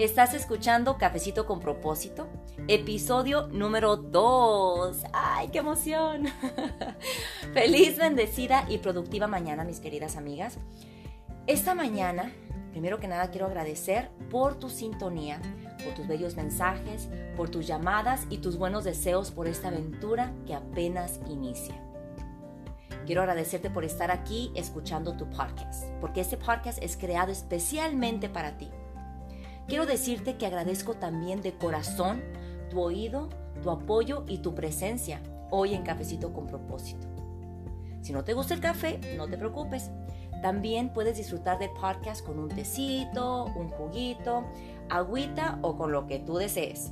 Estás 0.00 0.32
escuchando 0.32 0.96
Cafecito 0.96 1.44
con 1.44 1.60
propósito, 1.60 2.26
episodio 2.68 3.48
número 3.48 3.98
2. 3.98 5.02
¡Ay, 5.12 5.48
qué 5.48 5.58
emoción! 5.58 6.24
Feliz, 7.52 7.98
bendecida 7.98 8.64
y 8.70 8.78
productiva 8.78 9.26
mañana, 9.26 9.62
mis 9.62 9.78
queridas 9.78 10.16
amigas. 10.16 10.56
Esta 11.46 11.74
mañana, 11.74 12.32
primero 12.70 12.98
que 12.98 13.08
nada, 13.08 13.30
quiero 13.30 13.44
agradecer 13.44 14.08
por 14.30 14.58
tu 14.58 14.70
sintonía, 14.70 15.38
por 15.84 15.92
tus 15.92 16.08
bellos 16.08 16.34
mensajes, 16.34 17.10
por 17.36 17.50
tus 17.50 17.66
llamadas 17.66 18.26
y 18.30 18.38
tus 18.38 18.56
buenos 18.56 18.84
deseos 18.84 19.30
por 19.30 19.48
esta 19.48 19.68
aventura 19.68 20.32
que 20.46 20.54
apenas 20.54 21.20
inicia. 21.28 21.74
Quiero 23.04 23.20
agradecerte 23.20 23.68
por 23.68 23.84
estar 23.84 24.10
aquí 24.10 24.50
escuchando 24.54 25.18
tu 25.18 25.28
podcast, 25.28 25.84
porque 26.00 26.22
este 26.22 26.38
podcast 26.38 26.82
es 26.82 26.96
creado 26.96 27.32
especialmente 27.32 28.30
para 28.30 28.56
ti 28.56 28.70
Quiero 29.70 29.86
decirte 29.86 30.36
que 30.36 30.46
agradezco 30.46 30.94
también 30.94 31.42
de 31.42 31.52
corazón 31.52 32.20
tu 32.70 32.80
oído, 32.80 33.28
tu 33.62 33.70
apoyo 33.70 34.24
y 34.26 34.38
tu 34.38 34.52
presencia 34.52 35.22
hoy 35.48 35.74
en 35.74 35.84
Cafecito 35.84 36.32
con 36.32 36.48
propósito. 36.48 37.06
Si 38.02 38.12
no 38.12 38.24
te 38.24 38.34
gusta 38.34 38.52
el 38.52 38.60
café, 38.60 38.98
no 39.16 39.28
te 39.28 39.38
preocupes. 39.38 39.92
También 40.42 40.92
puedes 40.92 41.18
disfrutar 41.18 41.60
del 41.60 41.70
podcast 41.70 42.26
con 42.26 42.40
un 42.40 42.48
tecito, 42.48 43.44
un 43.44 43.68
juguito, 43.68 44.44
agüita 44.88 45.60
o 45.62 45.76
con 45.78 45.92
lo 45.92 46.08
que 46.08 46.18
tú 46.18 46.36
desees. 46.36 46.90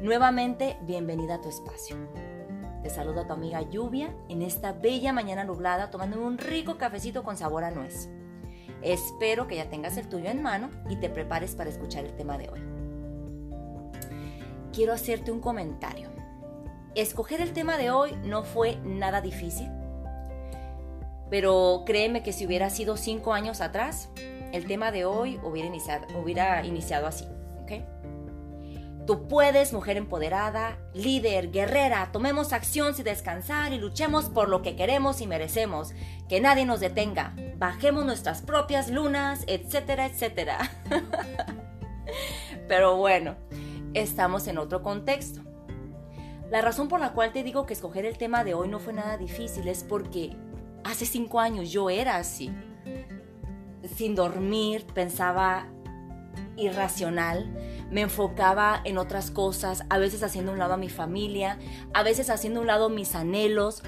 Nuevamente, 0.00 0.78
bienvenida 0.86 1.34
a 1.34 1.40
tu 1.42 1.50
espacio. 1.50 1.96
Te 2.82 2.88
saluda 2.88 3.26
tu 3.26 3.34
amiga 3.34 3.60
Lluvia 3.60 4.16
en 4.30 4.40
esta 4.40 4.72
bella 4.72 5.12
mañana 5.12 5.44
nublada 5.44 5.90
tomando 5.90 6.22
un 6.22 6.38
rico 6.38 6.78
cafecito 6.78 7.22
con 7.22 7.36
sabor 7.36 7.64
a 7.64 7.70
nuez. 7.70 8.08
Espero 8.82 9.46
que 9.46 9.56
ya 9.56 9.68
tengas 9.68 9.96
el 9.96 10.08
tuyo 10.08 10.30
en 10.30 10.42
mano 10.42 10.70
y 10.88 10.96
te 10.96 11.10
prepares 11.10 11.54
para 11.54 11.70
escuchar 11.70 12.04
el 12.04 12.14
tema 12.14 12.38
de 12.38 12.48
hoy. 12.48 12.60
Quiero 14.72 14.92
hacerte 14.92 15.32
un 15.32 15.40
comentario. 15.40 16.08
Escoger 16.94 17.40
el 17.40 17.52
tema 17.52 17.76
de 17.76 17.90
hoy 17.90 18.16
no 18.24 18.42
fue 18.42 18.76
nada 18.84 19.20
difícil, 19.20 19.68
pero 21.30 21.84
créeme 21.86 22.22
que 22.22 22.32
si 22.32 22.44
hubiera 22.44 22.68
sido 22.70 22.96
cinco 22.96 23.32
años 23.32 23.60
atrás, 23.60 24.08
el 24.52 24.66
tema 24.66 24.90
de 24.90 25.04
hoy 25.04 25.38
hubiera 25.44 25.68
iniciado, 26.64 27.06
así. 27.06 27.26
Tú 29.10 29.26
puedes, 29.26 29.72
mujer 29.72 29.96
empoderada, 29.96 30.78
líder, 30.94 31.50
guerrera, 31.50 32.10
tomemos 32.12 32.52
acción 32.52 32.94
sin 32.94 33.04
descansar 33.04 33.72
y 33.72 33.78
luchemos 33.78 34.26
por 34.26 34.48
lo 34.48 34.62
que 34.62 34.76
queremos 34.76 35.20
y 35.20 35.26
merecemos. 35.26 35.94
Que 36.28 36.40
nadie 36.40 36.64
nos 36.64 36.78
detenga. 36.78 37.34
Bajemos 37.56 38.04
nuestras 38.04 38.40
propias 38.40 38.88
lunas, 38.88 39.42
etcétera, 39.48 40.06
etcétera. 40.06 40.58
Pero 42.68 42.98
bueno, 42.98 43.34
estamos 43.94 44.46
en 44.46 44.58
otro 44.58 44.80
contexto. 44.80 45.40
La 46.48 46.60
razón 46.62 46.86
por 46.86 47.00
la 47.00 47.12
cual 47.12 47.32
te 47.32 47.42
digo 47.42 47.66
que 47.66 47.74
escoger 47.74 48.06
el 48.06 48.16
tema 48.16 48.44
de 48.44 48.54
hoy 48.54 48.68
no 48.68 48.78
fue 48.78 48.92
nada 48.92 49.16
difícil 49.16 49.66
es 49.66 49.82
porque 49.82 50.36
hace 50.84 51.04
cinco 51.04 51.40
años 51.40 51.72
yo 51.72 51.90
era 51.90 52.14
así. 52.14 52.54
Sin 53.92 54.14
dormir, 54.14 54.86
pensaba 54.94 55.66
irracional, 56.56 57.52
me 57.90 58.02
enfocaba 58.02 58.80
en 58.84 58.98
otras 58.98 59.30
cosas, 59.30 59.84
a 59.90 59.98
veces 59.98 60.22
haciendo 60.22 60.52
un 60.52 60.58
lado 60.58 60.74
a 60.74 60.76
mi 60.76 60.88
familia, 60.88 61.58
a 61.92 62.02
veces 62.02 62.30
haciendo 62.30 62.60
un 62.60 62.66
lado 62.66 62.88
mis 62.88 63.14
anhelos. 63.14 63.82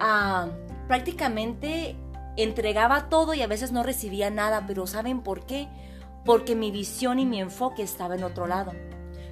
Ah, 0.00 0.48
prácticamente 0.88 1.96
entregaba 2.36 3.08
todo 3.08 3.32
y 3.34 3.42
a 3.42 3.46
veces 3.46 3.70
no 3.70 3.82
recibía 3.82 4.30
nada, 4.30 4.64
pero 4.66 4.86
¿saben 4.86 5.22
por 5.22 5.46
qué? 5.46 5.68
Porque 6.24 6.56
mi 6.56 6.70
visión 6.70 7.20
y 7.20 7.26
mi 7.26 7.40
enfoque 7.40 7.82
estaba 7.82 8.16
en 8.16 8.24
otro 8.24 8.46
lado. 8.46 8.72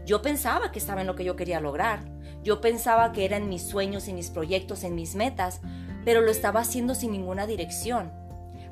Yo 0.06 0.22
pensaba 0.22 0.71
que 0.71 0.78
estaba 0.78 1.00
en 1.00 1.06
lo 1.06 1.16
que 1.16 1.25
yo 1.25 1.37
quería 1.37 1.61
lograr. 1.61 2.00
Yo 2.44 2.61
pensaba 2.61 3.12
que 3.12 3.25
eran 3.25 3.49
mis 3.49 3.62
sueños 3.62 4.09
y 4.09 4.12
mis 4.12 4.31
proyectos, 4.31 4.84
en 4.84 4.94
mis 4.94 5.15
metas, 5.15 5.61
pero 6.05 6.21
lo 6.21 6.31
estaba 6.31 6.61
haciendo 6.61 6.94
sin 6.94 7.12
ninguna 7.12 7.47
dirección. 7.47 8.12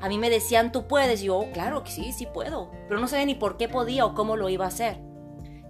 A 0.01 0.09
mí 0.09 0.19
me 0.19 0.31
decían, 0.31 0.73
tú 0.73 0.87
puedes. 0.87 1.23
yo, 1.23 1.47
claro 1.53 1.83
que 1.83 1.91
sí, 1.91 2.13
sí 2.13 2.27
puedo. 2.33 2.71
Pero 2.89 3.01
no 3.01 3.07
sabía 3.07 3.27
ni 3.27 3.35
por 3.35 3.57
qué 3.57 3.69
podía 3.69 4.07
o 4.07 4.15
cómo 4.15 4.37
lo 4.37 4.49
iba 4.49 4.65
a 4.65 4.69
hacer 4.69 5.10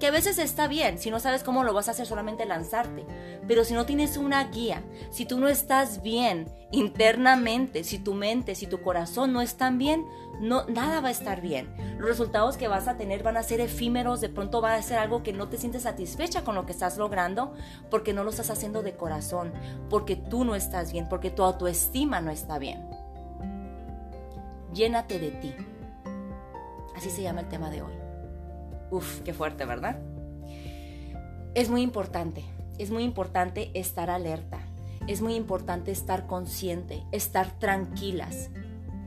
que 0.00 0.06
a 0.06 0.10
veces 0.10 0.38
está 0.38 0.66
bien, 0.66 0.98
si 0.98 1.10
no 1.10 1.20
sabes 1.20 1.44
cómo 1.44 1.62
lo 1.62 1.74
vas 1.74 1.88
a 1.88 1.90
hacer, 1.90 2.06
solamente 2.06 2.46
lanzarte. 2.46 3.04
Pero 3.46 3.64
si 3.64 3.74
no 3.74 3.84
tienes 3.84 4.16
una 4.16 4.44
guía, 4.44 4.82
si 5.10 5.26
tú 5.26 5.38
no 5.38 5.46
estás 5.46 6.02
bien 6.02 6.48
internamente, 6.72 7.84
si 7.84 7.98
tu 7.98 8.14
mente, 8.14 8.54
si 8.54 8.66
tu 8.66 8.80
corazón 8.80 9.34
no 9.34 9.42
están 9.42 9.76
bien, 9.76 10.06
no, 10.40 10.64
nada 10.64 11.02
va 11.02 11.08
a 11.08 11.12
estar 11.12 11.42
bien. 11.42 11.68
Los 11.98 12.08
resultados 12.08 12.56
que 12.56 12.66
vas 12.66 12.88
a 12.88 12.96
tener 12.96 13.22
van 13.22 13.36
a 13.36 13.42
ser 13.42 13.60
efímeros, 13.60 14.22
de 14.22 14.30
pronto 14.30 14.62
va 14.62 14.74
a 14.74 14.82
ser 14.82 14.98
algo 14.98 15.22
que 15.22 15.34
no 15.34 15.48
te 15.48 15.58
sientes 15.58 15.82
satisfecha 15.82 16.44
con 16.44 16.54
lo 16.54 16.64
que 16.64 16.72
estás 16.72 16.96
logrando, 16.96 17.52
porque 17.90 18.14
no 18.14 18.24
lo 18.24 18.30
estás 18.30 18.48
haciendo 18.48 18.82
de 18.82 18.96
corazón, 18.96 19.52
porque 19.90 20.16
tú 20.16 20.46
no 20.46 20.54
estás 20.54 20.92
bien, 20.92 21.10
porque 21.10 21.30
tu 21.30 21.42
autoestima 21.42 22.22
no 22.22 22.30
está 22.30 22.58
bien. 22.58 22.88
Llénate 24.72 25.18
de 25.18 25.30
ti. 25.30 25.54
Así 26.96 27.10
se 27.10 27.22
llama 27.22 27.40
el 27.40 27.48
tema 27.48 27.68
de 27.68 27.82
hoy. 27.82 27.99
Uf, 28.90 29.20
qué 29.20 29.32
fuerte, 29.32 29.64
¿verdad? 29.64 30.00
Es 31.54 31.68
muy 31.68 31.82
importante, 31.82 32.44
es 32.78 32.90
muy 32.90 33.02
importante 33.02 33.70
estar 33.74 34.10
alerta, 34.10 34.60
es 35.06 35.22
muy 35.22 35.34
importante 35.34 35.90
estar 35.90 36.26
consciente, 36.26 37.02
estar 37.12 37.58
tranquilas, 37.58 38.50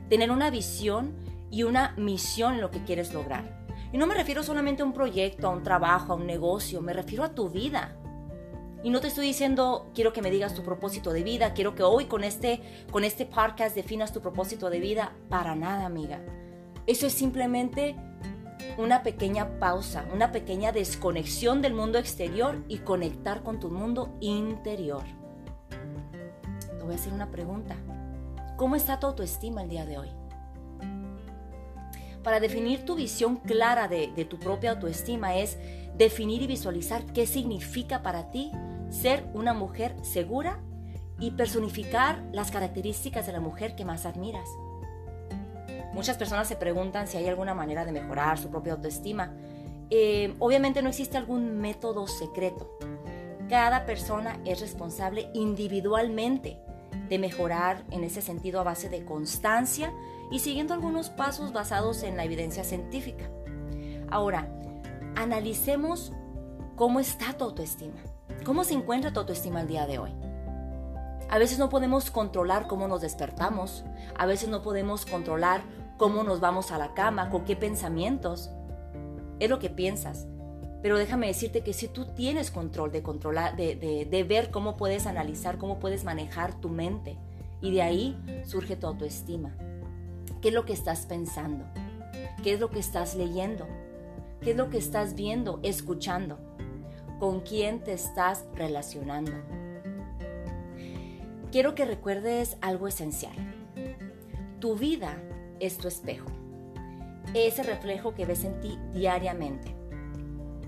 tener 0.08 0.30
una 0.30 0.50
visión 0.50 1.14
y 1.50 1.62
una 1.62 1.94
misión 1.96 2.54
en 2.54 2.60
lo 2.60 2.70
que 2.70 2.84
quieres 2.84 3.14
lograr. 3.14 3.64
Y 3.92 3.98
no 3.98 4.06
me 4.06 4.14
refiero 4.14 4.42
solamente 4.42 4.82
a 4.82 4.84
un 4.84 4.92
proyecto, 4.92 5.46
a 5.46 5.50
un 5.50 5.62
trabajo, 5.62 6.12
a 6.12 6.16
un 6.16 6.26
negocio, 6.26 6.80
me 6.80 6.92
refiero 6.92 7.24
a 7.24 7.34
tu 7.34 7.48
vida. 7.48 7.96
Y 8.82 8.90
no 8.90 9.00
te 9.00 9.06
estoy 9.06 9.26
diciendo, 9.26 9.90
quiero 9.94 10.12
que 10.12 10.20
me 10.20 10.30
digas 10.30 10.54
tu 10.54 10.62
propósito 10.62 11.12
de 11.12 11.22
vida, 11.22 11.54
quiero 11.54 11.74
que 11.74 11.84
hoy 11.84 12.04
con 12.04 12.22
este, 12.22 12.60
con 12.90 13.04
este 13.04 13.24
podcast 13.24 13.74
definas 13.74 14.12
tu 14.12 14.20
propósito 14.20 14.68
de 14.68 14.80
vida. 14.80 15.12
Para 15.28 15.54
nada, 15.54 15.86
amiga. 15.86 16.20
Eso 16.86 17.06
es 17.06 17.14
simplemente 17.14 17.96
una 18.78 19.02
pequeña 19.02 19.58
pausa, 19.58 20.04
una 20.12 20.32
pequeña 20.32 20.72
desconexión 20.72 21.62
del 21.62 21.74
mundo 21.74 21.98
exterior 21.98 22.64
y 22.68 22.78
conectar 22.78 23.42
con 23.42 23.60
tu 23.60 23.70
mundo 23.70 24.16
interior. 24.20 25.04
Te 26.78 26.82
voy 26.82 26.92
a 26.92 26.96
hacer 26.96 27.12
una 27.12 27.30
pregunta. 27.30 27.76
¿Cómo 28.56 28.76
está 28.76 29.00
tu 29.00 29.06
autoestima 29.06 29.62
el 29.62 29.68
día 29.68 29.84
de 29.84 29.98
hoy? 29.98 30.08
Para 32.22 32.40
definir 32.40 32.84
tu 32.84 32.94
visión 32.94 33.36
clara 33.36 33.86
de, 33.86 34.08
tu 34.24 34.38
propia 34.38 34.70
autoestima 34.70 35.36
es 35.36 35.58
definir 35.96 36.42
y 36.42 36.46
visualizar 36.46 37.04
qué 37.12 37.26
significa 37.26 38.02
para 38.02 38.30
ti 38.30 38.50
ser 38.90 39.28
una 39.34 39.52
mujer 39.52 39.94
segura 40.02 40.58
y 41.20 41.32
personificar 41.32 42.24
las 42.32 42.50
características 42.50 43.26
de 43.26 43.32
la 43.32 43.40
mujer 43.40 43.76
que 43.76 43.84
más 43.84 44.06
admiras. 44.06 44.48
Muchas 45.94 46.16
personas 46.16 46.48
se 46.48 46.56
preguntan 46.56 47.06
si 47.06 47.16
hay 47.16 47.28
alguna 47.28 47.54
manera 47.54 47.84
de 47.84 47.92
mejorar 47.92 48.36
su 48.36 48.50
propia 48.50 48.72
autoestima. 48.72 49.32
Eh, 49.90 50.34
obviamente 50.40 50.82
no 50.82 50.88
existe 50.88 51.16
algún 51.16 51.58
método 51.58 52.08
secreto. 52.08 52.76
Cada 53.48 53.86
persona 53.86 54.40
es 54.44 54.60
responsable 54.60 55.30
individualmente 55.34 56.58
de 57.08 57.18
mejorar 57.20 57.84
en 57.92 58.02
ese 58.02 58.22
sentido 58.22 58.60
a 58.60 58.64
base 58.64 58.88
de 58.88 59.04
constancia 59.04 59.92
y 60.32 60.40
siguiendo 60.40 60.74
algunos 60.74 61.10
pasos 61.10 61.52
basados 61.52 62.02
en 62.02 62.16
la 62.16 62.24
evidencia 62.24 62.64
científica. 62.64 63.30
Ahora, 64.10 64.48
analicemos 65.14 66.12
cómo 66.74 66.98
está 66.98 67.34
tu 67.34 67.44
autoestima. 67.44 68.00
¿Cómo 68.44 68.64
se 68.64 68.74
encuentra 68.74 69.12
tu 69.12 69.20
autoestima 69.20 69.60
el 69.60 69.68
día 69.68 69.86
de 69.86 69.98
hoy? 69.98 70.10
A 71.30 71.38
veces 71.38 71.58
no 71.58 71.68
podemos 71.68 72.10
controlar 72.10 72.66
cómo 72.66 72.88
nos 72.88 73.00
despertamos, 73.00 73.84
a 74.18 74.26
veces 74.26 74.48
no 74.48 74.62
podemos 74.62 75.06
controlar 75.06 75.62
cómo 75.96 76.22
nos 76.24 76.40
vamos 76.40 76.72
a 76.72 76.78
la 76.78 76.94
cama, 76.94 77.30
con 77.30 77.44
qué 77.44 77.56
pensamientos. 77.56 78.50
Es 79.40 79.50
lo 79.50 79.58
que 79.58 79.70
piensas. 79.70 80.26
Pero 80.82 80.98
déjame 80.98 81.28
decirte 81.28 81.62
que 81.62 81.72
si 81.72 81.88
tú 81.88 82.06
tienes 82.14 82.50
control 82.50 82.92
de 82.92 83.02
controlar, 83.02 83.56
de, 83.56 83.76
de 83.76 84.24
ver 84.24 84.50
cómo 84.50 84.76
puedes 84.76 85.06
analizar, 85.06 85.56
cómo 85.56 85.78
puedes 85.78 86.04
manejar 86.04 86.60
tu 86.60 86.68
mente, 86.68 87.16
y 87.64 87.72
de 87.72 87.80
ahí 87.80 88.42
surge 88.44 88.76
tu 88.76 88.86
autoestima. 88.86 89.54
¿Qué 90.42 90.48
es 90.48 90.54
lo 90.54 90.66
que 90.66 90.74
estás 90.74 91.06
pensando? 91.06 91.64
¿Qué 92.42 92.52
es 92.52 92.60
lo 92.60 92.70
que 92.70 92.78
estás 92.78 93.14
leyendo? 93.14 93.66
¿Qué 94.42 94.50
es 94.50 94.56
lo 94.58 94.68
que 94.68 94.76
estás 94.76 95.14
viendo, 95.14 95.60
escuchando? 95.62 96.38
¿Con 97.18 97.40
quién 97.40 97.82
te 97.82 97.94
estás 97.94 98.44
relacionando? 98.54 99.32
Quiero 101.50 101.74
que 101.74 101.86
recuerdes 101.86 102.58
algo 102.60 102.86
esencial. 102.86 103.34
Tu 104.60 104.76
vida 104.76 105.16
es 105.60 105.78
tu 105.78 105.88
espejo. 105.88 106.26
Ese 107.34 107.62
reflejo 107.62 108.14
que 108.14 108.26
ves 108.26 108.44
en 108.44 108.60
ti 108.60 108.78
diariamente. 108.92 109.74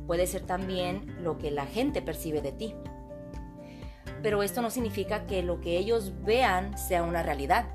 Puede 0.07 0.27
ser 0.27 0.43
también 0.43 1.17
lo 1.23 1.39
que 1.39 1.51
la 1.51 1.67
gente 1.67 2.03
percibe 2.03 2.41
de 2.41 2.53
ti. 2.53 2.75
Pero 4.23 4.43
esto 4.43 4.63
no 4.63 4.71
significa 4.71 5.27
que 5.27 5.43
lo 5.43 5.61
que 5.61 5.79
ellos 5.79 6.13
vean 6.25 6.77
sea 6.79 7.03
una 7.03 7.23
realidad. 7.23 7.67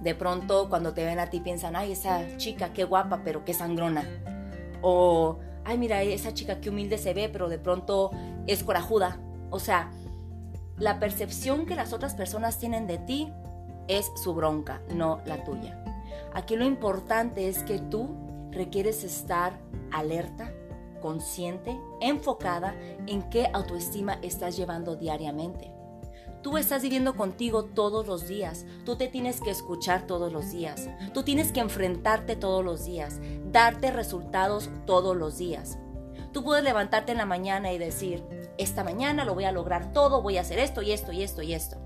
De 0.00 0.14
pronto 0.14 0.68
cuando 0.68 0.94
te 0.94 1.04
ven 1.04 1.18
a 1.18 1.30
ti 1.30 1.40
piensan, 1.40 1.76
ay, 1.76 1.92
esa 1.92 2.36
chica, 2.36 2.72
qué 2.72 2.84
guapa, 2.84 3.22
pero 3.24 3.44
qué 3.44 3.54
sangrona. 3.54 4.04
O, 4.82 5.38
ay, 5.64 5.78
mira, 5.78 6.02
esa 6.02 6.34
chica 6.34 6.60
que 6.60 6.70
humilde 6.70 6.98
se 6.98 7.14
ve, 7.14 7.28
pero 7.28 7.48
de 7.48 7.58
pronto 7.58 8.10
es 8.46 8.64
corajuda. 8.64 9.18
O 9.50 9.58
sea, 9.58 9.90
la 10.78 10.98
percepción 10.98 11.66
que 11.66 11.74
las 11.74 11.92
otras 11.92 12.14
personas 12.14 12.58
tienen 12.58 12.86
de 12.86 12.98
ti 12.98 13.32
es 13.88 14.10
su 14.22 14.34
bronca, 14.34 14.80
no 14.94 15.20
la 15.26 15.44
tuya. 15.44 15.84
Aquí 16.32 16.56
lo 16.56 16.64
importante 16.64 17.48
es 17.48 17.62
que 17.62 17.78
tú 17.78 18.16
requieres 18.50 19.04
estar 19.04 19.58
alerta, 19.92 20.52
consciente, 21.00 21.78
enfocada 22.00 22.74
en 23.06 23.28
qué 23.30 23.48
autoestima 23.52 24.18
estás 24.22 24.56
llevando 24.56 24.96
diariamente. 24.96 25.72
Tú 26.42 26.56
estás 26.56 26.82
viviendo 26.82 27.16
contigo 27.16 27.64
todos 27.64 28.06
los 28.06 28.26
días, 28.26 28.64
tú 28.86 28.96
te 28.96 29.08
tienes 29.08 29.42
que 29.42 29.50
escuchar 29.50 30.06
todos 30.06 30.32
los 30.32 30.50
días, 30.50 30.88
tú 31.12 31.22
tienes 31.22 31.52
que 31.52 31.60
enfrentarte 31.60 32.34
todos 32.34 32.64
los 32.64 32.86
días, 32.86 33.20
darte 33.52 33.90
resultados 33.90 34.70
todos 34.86 35.14
los 35.16 35.36
días. 35.36 35.78
Tú 36.32 36.42
puedes 36.42 36.64
levantarte 36.64 37.12
en 37.12 37.18
la 37.18 37.26
mañana 37.26 37.72
y 37.72 37.78
decir, 37.78 38.24
esta 38.56 38.84
mañana 38.84 39.24
lo 39.24 39.34
voy 39.34 39.44
a 39.44 39.52
lograr 39.52 39.92
todo, 39.92 40.22
voy 40.22 40.38
a 40.38 40.42
hacer 40.42 40.60
esto 40.60 40.80
y 40.80 40.92
esto 40.92 41.12
y 41.12 41.22
esto 41.22 41.42
y 41.42 41.52
esto. 41.52 41.76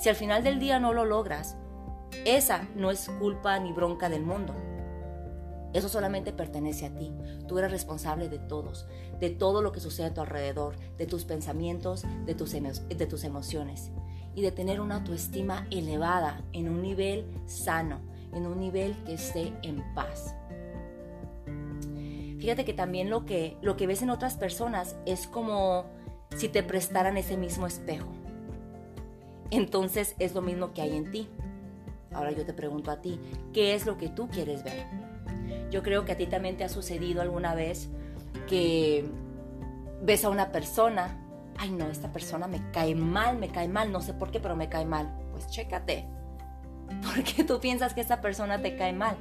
Si 0.00 0.08
al 0.08 0.16
final 0.16 0.42
del 0.42 0.58
día 0.58 0.80
no 0.80 0.92
lo 0.92 1.04
logras, 1.04 1.56
esa 2.24 2.68
no 2.74 2.90
es 2.90 3.08
culpa 3.18 3.58
ni 3.58 3.72
bronca 3.72 4.08
del 4.08 4.22
mundo. 4.22 4.54
Eso 5.72 5.88
solamente 5.88 6.32
pertenece 6.32 6.86
a 6.86 6.94
ti. 6.94 7.12
Tú 7.46 7.58
eres 7.58 7.70
responsable 7.70 8.28
de 8.28 8.38
todos, 8.38 8.86
de 9.20 9.30
todo 9.30 9.60
lo 9.60 9.72
que 9.72 9.80
sucede 9.80 10.06
a 10.06 10.14
tu 10.14 10.20
alrededor, 10.22 10.76
de 10.96 11.06
tus 11.06 11.24
pensamientos, 11.24 12.04
de 12.24 12.34
tus, 12.34 12.52
de 12.52 13.06
tus 13.06 13.24
emociones 13.24 13.90
y 14.34 14.42
de 14.42 14.52
tener 14.52 14.80
una 14.80 14.96
autoestima 14.96 15.66
elevada 15.70 16.42
en 16.52 16.68
un 16.68 16.82
nivel 16.82 17.26
sano, 17.46 18.00
en 18.32 18.46
un 18.46 18.58
nivel 18.58 18.96
que 19.04 19.14
esté 19.14 19.52
en 19.62 19.82
paz. 19.94 20.34
Fíjate 22.38 22.64
que 22.64 22.74
también 22.74 23.10
lo 23.10 23.24
que, 23.24 23.56
lo 23.60 23.76
que 23.76 23.86
ves 23.86 24.02
en 24.02 24.10
otras 24.10 24.36
personas 24.36 24.96
es 25.06 25.26
como 25.26 25.86
si 26.36 26.48
te 26.48 26.62
prestaran 26.62 27.16
ese 27.16 27.36
mismo 27.36 27.66
espejo. 27.66 28.08
Entonces 29.50 30.14
es 30.18 30.34
lo 30.34 30.42
mismo 30.42 30.72
que 30.72 30.82
hay 30.82 30.96
en 30.96 31.10
ti. 31.10 31.28
Ahora 32.16 32.32
yo 32.32 32.46
te 32.46 32.54
pregunto 32.54 32.90
a 32.90 33.02
ti, 33.02 33.20
¿qué 33.52 33.74
es 33.74 33.84
lo 33.84 33.98
que 33.98 34.08
tú 34.08 34.28
quieres 34.28 34.64
ver? 34.64 34.86
Yo 35.70 35.82
creo 35.82 36.06
que 36.06 36.12
a 36.12 36.16
ti 36.16 36.26
también 36.26 36.56
te 36.56 36.64
ha 36.64 36.68
sucedido 36.70 37.20
alguna 37.20 37.54
vez 37.54 37.90
que 38.48 39.04
ves 40.02 40.24
a 40.24 40.30
una 40.30 40.50
persona, 40.50 41.18
ay 41.58 41.70
no, 41.70 41.86
esta 41.88 42.12
persona 42.12 42.46
me 42.46 42.70
cae 42.70 42.94
mal, 42.94 43.38
me 43.38 43.48
cae 43.48 43.68
mal, 43.68 43.92
no 43.92 44.00
sé 44.00 44.14
por 44.14 44.30
qué, 44.30 44.40
pero 44.40 44.56
me 44.56 44.70
cae 44.70 44.86
mal. 44.86 45.14
Pues 45.32 45.48
chécate. 45.48 46.08
¿Por 47.02 47.22
qué 47.22 47.44
tú 47.44 47.60
piensas 47.60 47.92
que 47.92 48.00
esta 48.00 48.22
persona 48.22 48.62
te 48.62 48.76
cae 48.76 48.94
mal? 48.94 49.16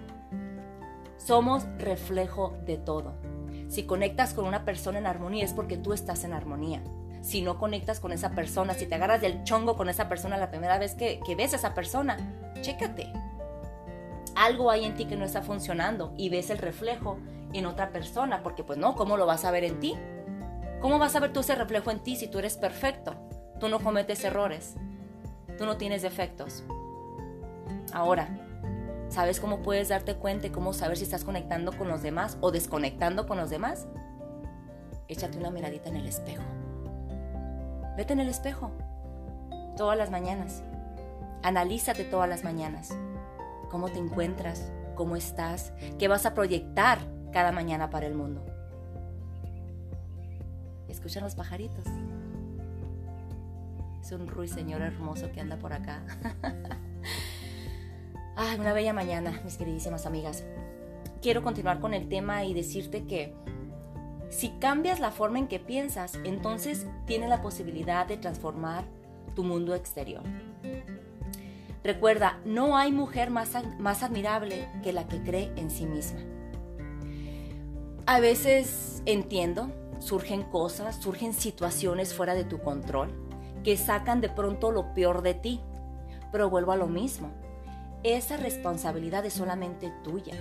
Somos 1.17 1.65
reflejo 1.77 2.55
de 2.65 2.77
todo. 2.77 3.15
Si 3.67 3.83
conectas 3.83 4.33
con 4.33 4.45
una 4.45 4.63
persona 4.63 4.99
en 4.99 5.07
armonía 5.07 5.43
es 5.43 5.53
porque 5.53 5.75
tú 5.75 5.91
estás 5.91 6.23
en 6.23 6.31
armonía. 6.31 6.81
Si 7.25 7.41
no 7.41 7.57
conectas 7.57 7.99
con 7.99 8.11
esa 8.11 8.29
persona, 8.29 8.75
si 8.75 8.85
te 8.85 8.93
agarras 8.93 9.19
del 9.19 9.43
chongo 9.43 9.75
con 9.75 9.89
esa 9.89 10.07
persona 10.07 10.37
la 10.37 10.51
primera 10.51 10.77
vez 10.77 10.93
que, 10.93 11.19
ves 11.35 11.53
a 11.53 11.55
esa 11.55 11.73
persona, 11.73 12.17
chécate 12.61 13.11
algo 14.35 14.69
hay 14.69 14.85
en 14.85 14.93
ti 14.93 15.05
que 15.05 15.15
no 15.15 15.25
está 15.25 15.41
funcionando 15.41 16.13
y 16.17 16.29
ves 16.29 16.51
el 16.51 16.59
reflejo 16.59 17.17
en 17.53 17.65
otra 17.65 17.89
persona, 17.89 18.43
porque 18.43 18.63
pues 18.63 18.77
no, 18.77 18.93
¿cómo 18.95 19.17
lo 19.17 19.25
vas 19.25 19.43
a 19.43 19.49
ver 19.49 19.63
en 19.63 19.79
ti? 19.79 19.95
¿Cómo 20.81 20.99
vas 20.99 21.15
a 21.15 21.19
ver 21.19 21.33
tú 21.33 21.39
ese 21.39 21.55
reflejo 21.55 21.89
en 21.89 21.99
ti 21.99 22.15
si 22.15 22.27
tú 22.27 22.37
eres 22.37 22.57
perfecto? 22.57 23.15
Tú 23.59 23.69
no 23.69 23.79
cometes 23.79 24.23
errores, 24.23 24.75
tú 25.57 25.65
no 25.65 25.77
tienes 25.77 26.03
defectos. 26.03 26.63
Ahora, 27.91 28.27
¿sabes 29.09 29.39
cómo 29.39 29.63
puedes 29.63 29.89
darte 29.89 30.13
cuenta 30.13 30.45
y 30.45 30.51
cómo 30.51 30.73
saber 30.73 30.97
si 30.97 31.05
estás 31.05 31.23
conectando 31.23 31.75
con 31.75 31.87
los 31.87 32.03
demás 32.03 32.37
o 32.41 32.51
desconectando 32.51 33.25
con 33.25 33.37
los 33.37 33.49
demás? 33.49 33.87
Échate 35.07 35.39
una 35.39 35.49
miradita 35.49 35.89
en 35.89 35.95
el 35.95 36.05
espejo. 36.05 36.43
Vete 37.97 38.13
en 38.13 38.19
el 38.19 38.29
espejo 38.29 38.71
todas 39.77 39.97
las 39.97 40.11
mañanas. 40.11 40.63
Analízate 41.43 42.03
todas 42.05 42.29
las 42.29 42.43
mañanas 42.43 42.95
cómo 43.75 43.89
te 43.89 43.99
encuentras, 43.99 44.71
cómo 44.95 45.17
estás, 45.17 45.73
qué 45.99 46.07
vas 46.07 46.25
a 46.25 46.33
proyectar 46.33 46.99
cada 47.33 47.51
mañana 47.51 47.89
para 47.89 48.07
el 48.07 48.15
mundo. 48.15 48.45
Escuchan 50.87 51.23
los 51.23 51.35
pajaritos. 51.35 51.83
Es 54.01 54.11
un 54.13 54.27
ruiseñor 54.27 54.81
hermoso 54.81 55.29
que 55.33 55.41
anda 55.41 55.57
por 55.57 55.73
acá. 55.73 56.01
Ay, 58.37 58.57
una 58.59 58.71
bella 58.71 58.93
mañana, 58.93 59.41
mis 59.43 59.57
queridísimas 59.57 60.05
amigas. 60.05 60.45
Quiero 61.21 61.43
continuar 61.43 61.81
con 61.81 61.93
el 61.93 62.07
tema 62.07 62.45
y 62.45 62.53
decirte 62.53 63.05
que 63.05 63.35
si 64.29 64.49
cambias 64.59 64.99
la 64.99 65.11
forma 65.11 65.39
en 65.39 65.47
que 65.47 65.59
piensas, 65.59 66.19
entonces 66.23 66.87
tienes 67.05 67.29
la 67.29 67.41
posibilidad 67.41 68.05
de 68.05 68.17
transformar 68.17 68.85
tu 69.35 69.43
mundo 69.43 69.75
exterior. 69.75 70.23
Recuerda, 71.83 72.39
no 72.45 72.77
hay 72.77 72.91
mujer 72.91 73.29
más, 73.29 73.51
más 73.77 74.01
admirable 74.01 74.67
que 74.83 74.91
la 74.91 75.07
que 75.07 75.21
cree 75.21 75.51
en 75.55 75.69
sí 75.69 75.85
misma. 75.85 76.19
A 78.07 78.19
veces 78.19 79.03
entiendo, 79.05 79.71
surgen 79.99 80.43
cosas, 80.43 80.95
surgen 80.97 81.33
situaciones 81.33 82.13
fuera 82.13 82.33
de 82.33 82.43
tu 82.43 82.59
control 82.59 83.11
que 83.63 83.77
sacan 83.77 84.21
de 84.21 84.29
pronto 84.29 84.71
lo 84.71 84.93
peor 84.93 85.23
de 85.23 85.33
ti. 85.33 85.59
Pero 86.31 86.49
vuelvo 86.49 86.71
a 86.71 86.75
lo 86.75 86.87
mismo. 86.87 87.31
Esa 88.03 88.37
responsabilidad 88.37 89.25
es 89.25 89.33
solamente 89.33 89.91
tuya. 90.03 90.35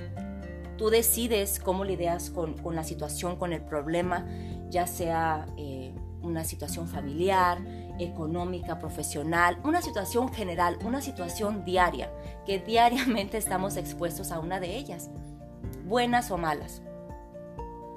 Tú 0.77 0.91
decides 0.91 1.61
cómo 1.61 1.85
lidias 1.85 2.31
con, 2.31 2.55
con 2.55 2.75
la 2.75 2.85
situación, 2.85 3.37
con 3.37 3.53
el 3.53 3.63
problema, 3.63 4.27
ya 4.71 4.87
sea 4.87 5.47
eh, 5.57 5.95
una 6.23 6.45
situación 6.45 6.89
familiar, 6.89 7.59
económica, 7.99 8.79
profesional, 8.79 9.59
una 9.63 9.83
situación 9.83 10.33
general, 10.33 10.79
una 10.85 11.01
situación 11.01 11.65
diaria, 11.65 12.11
que 12.45 12.59
diariamente 12.59 13.39
estamos 13.39 13.77
expuestos 13.77 14.33
a 14.33 14.41
una 14.41 14.59
de 14.59 14.77
ellas, 14.77 15.11
buenas 15.85 16.31
o 16.31 16.39
malas. 16.39 16.83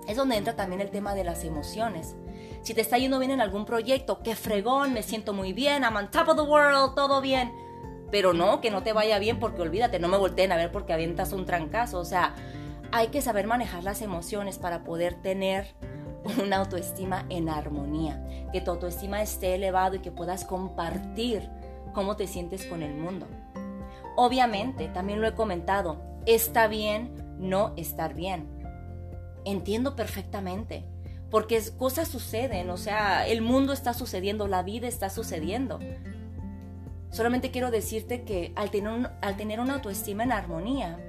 Es 0.08 0.16
donde 0.16 0.38
entra 0.38 0.56
también 0.56 0.82
el 0.82 0.90
tema 0.90 1.16
de 1.16 1.24
las 1.24 1.44
emociones. 1.44 2.16
Si 2.62 2.74
te 2.74 2.82
está 2.82 2.98
yendo 2.98 3.20
bien 3.20 3.32
en 3.32 3.42
algún 3.42 3.66
proyecto, 3.66 4.22
qué 4.24 4.36
fregón, 4.36 4.94
me 4.94 5.04
siento 5.04 5.34
muy 5.34 5.54
bien, 5.54 5.84
I'm 5.84 5.96
on 5.96 6.12
top 6.12 6.30
of 6.30 6.36
the 6.38 6.44
world, 6.44 6.96
todo 6.96 7.22
bien. 7.22 7.52
Pero 8.10 8.32
no, 8.34 8.62
que 8.62 8.72
no 8.72 8.84
te 8.84 8.94
vaya 8.94 9.20
bien 9.20 9.38
porque 9.38 9.62
olvídate, 9.62 10.00
no 10.00 10.08
me 10.08 10.18
volteen 10.18 10.54
a 10.54 10.56
ver 10.56 10.72
porque 10.72 10.94
avientas 10.94 11.34
un 11.34 11.46
trancazo. 11.46 12.00
O 12.00 12.06
sea, 12.06 12.36
hay 12.92 13.08
que 13.08 13.22
saber 13.22 13.48
manejar 13.48 13.84
las 13.84 14.02
emociones 14.02 14.58
para 14.58 14.84
poder 14.84 15.22
tener 15.22 15.76
una 16.42 16.58
autoestima 16.58 17.26
en 17.30 17.50
armonía, 17.50 18.24
que 18.52 18.62
tu 18.62 18.72
autoestima 18.72 19.22
esté 19.22 19.56
elevado 19.56 19.96
y 19.96 20.00
que 20.00 20.12
puedas 20.12 20.46
compartir 20.46 21.50
cómo 21.94 22.16
te 22.16 22.28
sientes 22.28 22.66
con 22.66 22.84
el 22.84 22.94
mundo. 22.94 23.28
Obviamente, 24.16 24.88
también 24.90 25.22
lo 25.22 25.28
he 25.28 25.34
comentado, 25.34 26.02
está 26.26 26.68
bien 26.68 27.12
no 27.40 27.74
estar 27.78 28.14
bien. 28.14 28.48
Entiendo 29.46 29.96
perfectamente, 29.96 30.86
porque 31.30 31.62
cosas 31.78 32.08
suceden, 32.08 32.70
o 32.70 32.78
sea, 32.78 33.28
el 33.28 33.42
mundo 33.42 33.74
está 33.74 33.94
sucediendo, 33.94 34.48
la 34.48 34.64
vida 34.64 34.88
está 34.88 35.10
sucediendo. 35.10 35.80
Solamente 37.12 37.52
quiero 37.52 37.72
decirte 37.72 38.24
que 38.24 38.54
al 38.56 38.70
tener, 38.70 39.12
al 39.22 39.38
tener 39.38 39.60
una 39.60 39.76
autoestima 39.76 40.24
en 40.24 40.32
armonía, 40.32 41.00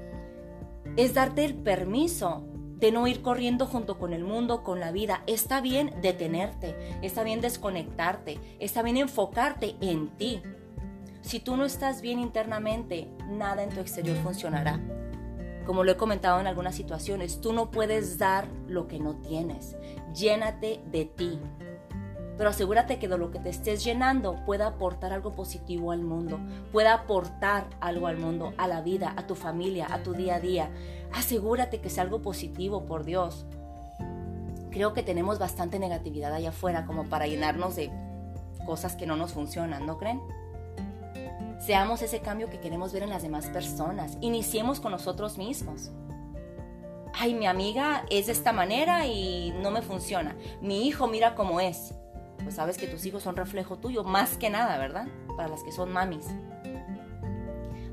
es 0.97 1.15
darte 1.15 1.45
el 1.45 1.55
permiso 1.55 2.45
de 2.79 2.93
no 2.93 3.07
ir 3.07 3.23
corriendo 3.23 3.67
junto 3.67 3.99
con 3.99 4.13
el 4.13 4.25
mundo, 4.25 4.63
con 4.63 4.81
la 4.81 4.93
vida. 4.93 5.23
Está 5.27 5.61
bien 5.61 5.95
detenerte, 6.01 6.77
está 7.03 7.25
bien 7.25 7.41
desconectarte, 7.41 8.39
está 8.61 8.83
bien 8.83 8.97
enfocarte 8.97 9.77
en 9.81 10.09
ti. 10.17 10.43
Si 11.23 11.41
tú 11.41 11.57
no 11.57 11.65
estás 11.65 12.01
bien 12.01 12.21
internamente, 12.21 13.09
nada 13.29 13.63
en 13.63 13.71
tu 13.71 13.81
exterior 13.81 14.17
funcionará. 14.19 14.81
Como 15.67 15.85
lo 15.85 15.93
he 15.93 15.97
comentado 15.97 16.41
en 16.41 16.47
algunas 16.47 16.75
situaciones, 16.75 17.41
tú 17.41 17.53
no 17.53 17.71
puedes 17.71 18.17
dar 18.17 18.49
lo 18.67 18.87
que 18.87 18.99
no 18.99 19.17
tienes. 19.17 19.77
Llénate 20.15 20.81
de 20.91 21.05
ti, 21.05 21.39
pero 22.39 22.51
asegúrate 22.51 23.01
que 23.01 23.09
de 23.09 23.19
lo 23.19 23.33
que 23.33 23.41
te 23.41 23.51
estés 23.51 23.83
llenando 23.85 24.37
pueda 24.47 24.69
aportar 24.69 25.13
algo 25.13 25.35
positivo 25.35 25.91
al 25.91 26.03
mundo, 26.03 26.39
pueda 26.71 26.95
aportar 26.95 27.67
algo 27.81 28.07
al 28.07 28.17
mundo, 28.17 28.55
a 28.57 28.69
la 28.69 28.81
vida, 28.81 29.13
a 29.17 29.27
tu 29.27 29.35
familia, 29.35 29.89
a 29.91 30.05
tu 30.05 30.15
día 30.15 30.37
a 30.37 30.41
día. 30.41 30.71
Asegúrate 31.13 31.81
que 31.81 31.91
sea 31.91 32.05
algo 32.05 32.23
positivo, 32.23 32.87
por 32.87 33.05
Dios. 33.05 33.45
Creo 34.71 34.95
que 34.95 35.03
tenemos 35.03 35.41
bastante 35.41 35.81
negatividad 35.81 36.33
allá 36.33 36.51
afuera 36.51 36.87
como 36.87 37.09
para 37.09 37.27
llenarnos 37.27 37.75
de 37.75 37.91
cosas 38.65 38.95
que 38.95 39.07
no 39.07 39.17
nos 39.17 39.33
funcionan, 39.33 39.85
¿no 39.85 39.99
creen? 39.99 40.21
Seamos 41.59 42.03
ese 42.03 42.21
cambio 42.21 42.49
que 42.49 42.61
queremos 42.61 42.93
ver 42.93 43.03
en 43.03 43.11
las 43.11 43.23
demás 43.23 43.47
personas. 43.47 44.17
Iniciemos 44.21 44.79
con 44.79 44.93
nosotros 44.93 45.39
mismos. 45.39 45.91
Ay, 47.15 47.35
mi 47.35 47.47
amiga 47.47 48.05
es 48.11 48.27
de 48.27 48.33
esta 48.33 48.53
manera 48.53 49.09
y 49.09 49.53
no 49.61 49.73
me 49.73 49.83
funciona. 49.83 50.37
Mi 50.61 50.87
hijo 50.87 51.09
mira 51.09 51.35
cómo 51.35 51.59
es 51.59 51.95
pues 52.49 52.57
sabes 52.57 52.79
que 52.79 52.87
tus 52.87 53.05
hijos 53.05 53.25
son 53.25 53.37
reflejo 53.37 53.77
tuyo, 53.77 54.05
más 54.05 54.39
que 54.39 54.49
nada, 54.49 54.79
¿verdad? 54.79 55.07
Para 55.37 55.49
las 55.51 55.63
que 55.63 55.71
son 55.71 55.93
mamis. 55.93 56.25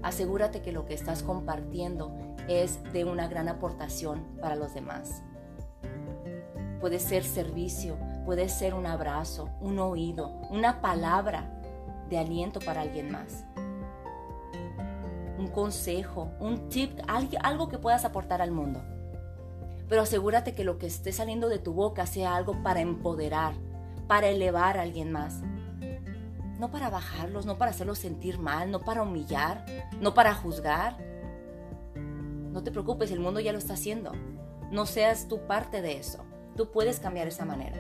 Asegúrate 0.01 0.61
que 0.61 0.71
lo 0.71 0.85
que 0.85 0.93
estás 0.93 1.23
compartiendo 1.23 2.15
es 2.47 2.81
de 2.93 3.03
una 3.03 3.27
gran 3.27 3.49
aportación 3.49 4.23
para 4.39 4.55
los 4.55 4.73
demás. 4.73 5.23
puede 6.79 6.99
ser 6.99 7.25
servicio, 7.25 7.97
puede 8.23 8.47
ser 8.47 8.75
un 8.75 8.85
abrazo, 8.85 9.49
un 9.59 9.77
oído, 9.77 10.29
una 10.49 10.79
palabra 10.79 11.51
de 12.09 12.17
aliento 12.17 12.61
para 12.61 12.79
alguien 12.79 13.11
más. 13.11 13.43
Un 15.37 15.49
consejo, 15.49 16.31
un 16.39 16.69
tip, 16.69 16.97
algo 17.09 17.67
que 17.67 17.77
puedas 17.77 18.05
aportar 18.05 18.41
al 18.41 18.51
mundo. 18.51 18.81
Pero 19.89 20.03
asegúrate 20.03 20.55
que 20.55 20.63
lo 20.63 20.77
que 20.77 20.87
esté 20.87 21.11
saliendo 21.11 21.49
de 21.49 21.59
tu 21.59 21.73
boca 21.73 22.05
sea 22.05 22.37
algo 22.37 22.63
para 22.63 22.79
empoderar, 22.79 23.53
para 24.07 24.27
elevar 24.27 24.77
a 24.77 24.83
alguien 24.83 25.11
más. 25.11 25.41
No 26.59 26.71
para 26.71 26.89
bajarlos, 26.89 27.45
no 27.45 27.57
para 27.57 27.71
hacerlos 27.71 27.99
sentir 27.99 28.39
mal, 28.39 28.71
no 28.71 28.81
para 28.81 29.03
humillar, 29.03 29.65
no 29.99 30.13
para 30.13 30.33
juzgar. 30.33 30.97
No 31.95 32.63
te 32.63 32.71
preocupes, 32.71 33.11
el 33.11 33.19
mundo 33.19 33.39
ya 33.39 33.51
lo 33.51 33.57
está 33.57 33.73
haciendo. 33.73 34.13
No 34.71 34.85
seas 34.85 35.27
tú 35.27 35.45
parte 35.47 35.81
de 35.81 35.97
eso. 35.97 36.23
Tú 36.55 36.71
puedes 36.71 36.99
cambiar 36.99 37.27
esa 37.27 37.45
manera. 37.45 37.77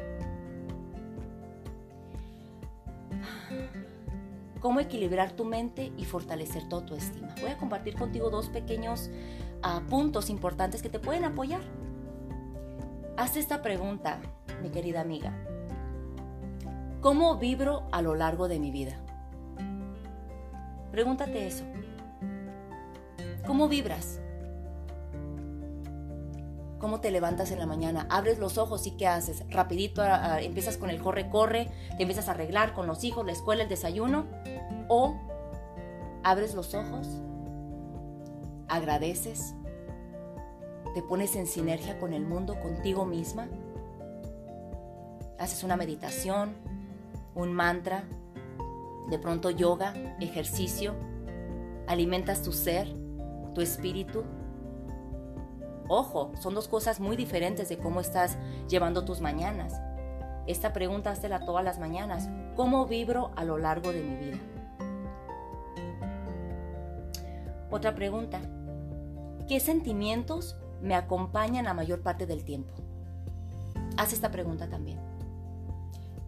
cómo 4.65 4.79
equilibrar 4.79 5.31
tu 5.33 5.45
mente 5.45 5.93
y 5.95 6.05
fortalecer 6.05 6.67
tu 6.67 6.77
autoestima. 6.77 7.35
Voy 7.39 7.51
a 7.51 7.57
compartir 7.59 7.95
contigo 7.95 8.31
dos 8.31 8.49
pequeños 8.49 9.11
ah, 9.61 9.83
puntos 9.87 10.31
importantes 10.31 10.81
que 10.81 10.89
te 10.89 10.97
pueden 10.97 11.23
apoyar. 11.23 11.61
Haz 13.15 13.37
esta 13.37 13.61
pregunta, 13.61 14.19
mi 14.63 14.71
querida 14.71 15.01
amiga. 15.01 15.44
¿Cómo 17.05 17.35
vibro 17.35 17.83
a 17.91 18.01
lo 18.01 18.15
largo 18.15 18.47
de 18.47 18.57
mi 18.57 18.71
vida? 18.71 18.93
Pregúntate 20.91 21.45
eso. 21.45 21.63
¿Cómo 23.45 23.67
vibras? 23.67 24.19
¿Cómo 26.79 27.01
te 27.01 27.11
levantas 27.11 27.51
en 27.51 27.59
la 27.59 27.67
mañana? 27.67 28.07
Abres 28.09 28.39
los 28.39 28.57
ojos 28.57 28.87
y 28.87 28.97
¿qué 28.97 29.05
haces? 29.05 29.43
Rapidito 29.51 30.03
empiezas 30.39 30.77
con 30.77 30.89
el 30.89 30.99
corre, 30.99 31.29
corre, 31.29 31.69
te 31.95 32.01
empiezas 32.01 32.27
a 32.27 32.31
arreglar 32.31 32.73
con 32.73 32.87
los 32.87 33.03
hijos, 33.03 33.23
la 33.23 33.33
escuela, 33.33 33.61
el 33.61 33.69
desayuno. 33.69 34.25
O 34.87 35.15
abres 36.23 36.55
los 36.55 36.73
ojos, 36.73 37.07
agradeces, 38.67 39.53
te 40.95 41.03
pones 41.03 41.35
en 41.35 41.45
sinergia 41.45 41.99
con 41.99 42.13
el 42.13 42.25
mundo, 42.25 42.59
contigo 42.59 43.05
misma. 43.05 43.47
Haces 45.37 45.63
una 45.63 45.77
meditación, 45.77 46.64
un 47.35 47.53
mantra, 47.53 48.05
de 49.09 49.19
pronto 49.19 49.51
yoga, 49.51 49.93
ejercicio, 50.19 50.95
alimentas 51.87 52.41
tu 52.41 52.51
ser, 52.51 52.87
tu 53.53 53.61
espíritu 53.61 54.23
Ojo, 55.87 56.31
son 56.39 56.55
dos 56.55 56.67
cosas 56.67 56.99
muy 56.99 57.15
diferentes 57.15 57.69
de 57.69 57.77
cómo 57.77 57.99
estás 57.99 58.37
llevando 58.67 59.05
tus 59.05 59.21
mañanas. 59.21 59.79
Esta 60.47 60.73
pregunta 60.73 61.11
hazla 61.11 61.45
todas 61.45 61.63
las 61.63 61.79
mañanas. 61.79 62.27
¿Cómo 62.55 62.87
vibro 62.87 63.31
a 63.35 63.43
lo 63.43 63.57
largo 63.57 63.91
de 63.91 64.01
mi 64.01 64.15
vida? 64.15 64.37
Otra 67.69 67.93
pregunta. 67.93 68.41
¿Qué 69.47 69.59
sentimientos 69.59 70.57
me 70.81 70.95
acompañan 70.95 71.65
la 71.65 71.75
mayor 71.75 72.01
parte 72.01 72.25
del 72.25 72.43
tiempo? 72.43 72.73
Haz 73.97 74.13
esta 74.13 74.31
pregunta 74.31 74.67
también. 74.67 74.99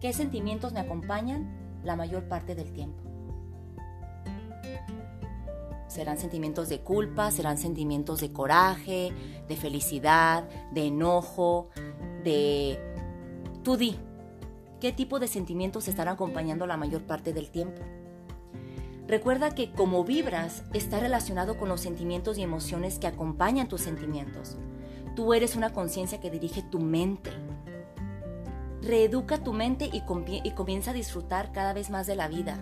¿Qué 0.00 0.12
sentimientos 0.12 0.72
me 0.72 0.80
acompañan 0.80 1.48
la 1.82 1.96
mayor 1.96 2.28
parte 2.28 2.54
del 2.54 2.72
tiempo? 2.72 3.02
Serán 5.88 6.18
sentimientos 6.18 6.68
de 6.68 6.80
culpa, 6.80 7.30
serán 7.32 7.58
sentimientos 7.58 8.20
de 8.20 8.32
coraje, 8.32 9.12
de 9.48 9.56
felicidad, 9.56 10.48
de 10.72 10.86
enojo, 10.86 11.70
de... 12.22 12.78
Tú 13.64 13.76
di, 13.76 13.96
¿qué 14.80 14.92
tipo 14.92 15.18
de 15.18 15.26
sentimientos 15.26 15.88
están 15.88 16.06
acompañando 16.06 16.66
la 16.66 16.76
mayor 16.76 17.02
parte 17.02 17.32
del 17.32 17.50
tiempo? 17.50 17.82
Recuerda 19.08 19.54
que 19.54 19.72
como 19.72 20.04
vibras 20.04 20.62
está 20.74 21.00
relacionado 21.00 21.58
con 21.58 21.68
los 21.68 21.80
sentimientos 21.80 22.38
y 22.38 22.42
emociones 22.42 22.98
que 23.00 23.08
acompañan 23.08 23.66
tus 23.66 23.80
sentimientos. 23.80 24.58
Tú 25.16 25.34
eres 25.34 25.56
una 25.56 25.72
conciencia 25.72 26.20
que 26.20 26.30
dirige 26.30 26.62
tu 26.62 26.78
mente. 26.78 27.30
Reeduca 28.82 29.38
tu 29.38 29.52
mente 29.52 29.90
y, 29.92 30.02
comienza 30.52 30.90
a 30.90 30.94
disfrutar 30.94 31.52
cada 31.52 31.72
vez 31.72 31.90
más 31.90 32.06
de 32.06 32.16
la 32.16 32.28
vida. 32.28 32.58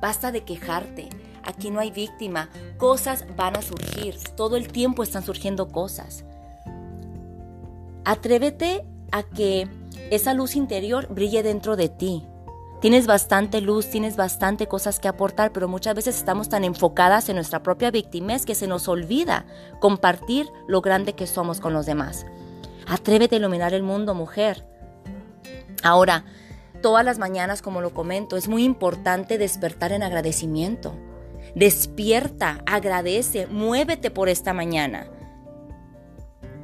Basta 0.00 0.30
de 0.32 0.44
quejarte, 0.44 1.08
Aquí 1.48 1.70
no 1.70 1.80
hay 1.80 1.90
víctima. 1.90 2.50
Cosas 2.76 3.24
van 3.34 3.56
a 3.56 3.62
surgir. 3.62 4.16
Todo 4.36 4.56
el 4.56 4.68
tiempo 4.68 5.02
están 5.02 5.24
surgiendo 5.24 5.68
cosas. 5.68 6.26
Atrévete 8.04 8.84
a 9.12 9.22
que 9.22 9.66
esa 10.10 10.34
luz 10.34 10.56
interior 10.56 11.08
brille 11.08 11.42
dentro 11.42 11.76
de 11.76 11.88
ti. 11.88 12.22
Tienes 12.82 13.06
bastante 13.06 13.62
luz, 13.62 13.88
tienes 13.88 14.16
bastante 14.16 14.66
cosas 14.68 15.00
que 15.00 15.08
aportar, 15.08 15.50
pero 15.52 15.68
muchas 15.68 15.94
veces 15.94 16.16
estamos 16.16 16.50
tan 16.50 16.64
enfocadas 16.64 17.30
en 17.30 17.36
nuestra 17.36 17.62
propia 17.62 17.90
víctima 17.90 18.38
que 18.38 18.54
se 18.54 18.66
nos 18.66 18.86
olvida 18.86 19.46
compartir 19.80 20.50
lo 20.68 20.82
grande 20.82 21.14
que 21.14 21.26
somos 21.26 21.60
con 21.60 21.72
los 21.72 21.86
demás. 21.86 22.26
Atrévete 22.86 23.36
a 23.36 23.38
iluminar 23.38 23.72
el 23.72 23.82
mundo, 23.82 24.14
mujer. 24.14 24.64
Ahora, 25.82 26.24
todas 26.82 27.04
las 27.04 27.18
mañanas, 27.18 27.62
como 27.62 27.80
lo 27.80 27.94
comento, 27.94 28.36
es 28.36 28.48
muy 28.48 28.64
importante 28.64 29.38
despertar 29.38 29.92
en 29.92 30.02
agradecimiento. 30.02 30.94
Despierta, 31.54 32.62
agradece, 32.66 33.46
muévete 33.46 34.10
por 34.10 34.28
esta 34.28 34.52
mañana. 34.52 35.06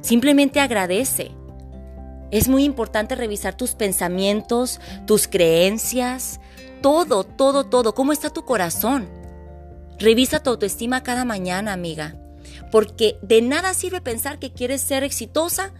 Simplemente 0.01 0.59
agradece. 0.59 1.31
Es 2.31 2.47
muy 2.47 2.63
importante 2.63 3.15
revisar 3.15 3.55
tus 3.55 3.73
pensamientos, 3.73 4.79
tus 5.05 5.27
creencias, 5.27 6.39
todo, 6.81 7.23
todo, 7.23 7.65
todo. 7.65 7.95
¿Cómo 7.95 8.13
está 8.13 8.29
tu 8.29 8.45
corazón? 8.45 9.09
Revisa 9.97 10.43
tu 10.43 10.49
autoestima 10.49 11.03
cada 11.03 11.25
mañana, 11.25 11.73
amiga. 11.73 12.15
Porque 12.71 13.17
de 13.21 13.41
nada 13.41 13.73
sirve 13.73 14.01
pensar 14.01 14.39
que 14.39 14.51
quieres 14.51 14.81
ser 14.81 15.03
exitosa, 15.03 15.71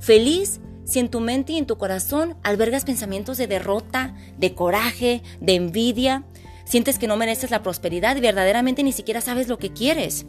feliz, 0.00 0.60
si 0.84 0.98
en 0.98 1.10
tu 1.10 1.20
mente 1.20 1.52
y 1.52 1.58
en 1.58 1.66
tu 1.66 1.78
corazón 1.78 2.36
albergas 2.42 2.84
pensamientos 2.84 3.38
de 3.38 3.46
derrota, 3.46 4.14
de 4.38 4.54
coraje, 4.54 5.22
de 5.40 5.54
envidia, 5.54 6.24
sientes 6.64 6.98
que 6.98 7.06
no 7.06 7.16
mereces 7.16 7.50
la 7.50 7.62
prosperidad 7.62 8.16
y 8.16 8.20
verdaderamente 8.20 8.82
ni 8.82 8.92
siquiera 8.92 9.20
sabes 9.20 9.48
lo 9.48 9.58
que 9.58 9.72
quieres. 9.72 10.26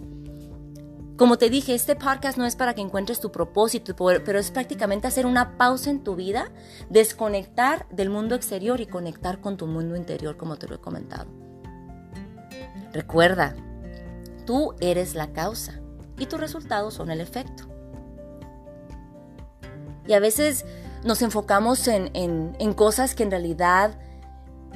Como 1.15 1.37
te 1.37 1.49
dije, 1.49 1.75
este 1.75 1.95
podcast 1.95 2.39
no 2.39 2.45
es 2.45 2.55
para 2.55 2.73
que 2.73 2.81
encuentres 2.81 3.19
tu 3.19 3.31
propósito, 3.31 3.95
pero 3.95 4.39
es 4.39 4.49
prácticamente 4.49 5.07
hacer 5.07 5.27
una 5.27 5.57
pausa 5.57 5.91
en 5.91 6.03
tu 6.03 6.15
vida, 6.15 6.51
desconectar 6.89 7.87
del 7.91 8.09
mundo 8.09 8.33
exterior 8.33 8.81
y 8.81 8.87
conectar 8.87 9.39
con 9.39 9.55
tu 9.55 9.67
mundo 9.67 9.95
interior, 9.95 10.37
como 10.37 10.57
te 10.57 10.67
lo 10.67 10.75
he 10.75 10.79
comentado. 10.79 11.27
Recuerda, 12.93 13.55
tú 14.45 14.73
eres 14.79 15.13
la 15.13 15.33
causa 15.33 15.79
y 16.17 16.25
tus 16.25 16.39
resultados 16.39 16.95
son 16.95 17.11
el 17.11 17.21
efecto. 17.21 17.72
Y 20.07 20.13
a 20.13 20.19
veces 20.19 20.65
nos 21.03 21.21
enfocamos 21.21 21.87
en, 21.87 22.11
en 22.13 22.73
cosas 22.73 23.15
que 23.15 23.23
en 23.23 23.31
realidad 23.31 23.97